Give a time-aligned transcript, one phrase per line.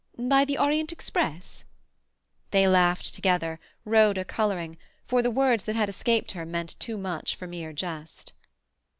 [0.17, 1.63] "By the Orient Express?"
[2.49, 7.35] They laughed together, Rhoda colouring, for the words that had escaped her meant too much
[7.35, 8.33] for mere jest.